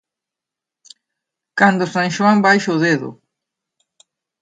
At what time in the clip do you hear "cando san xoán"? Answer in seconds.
1.59-2.37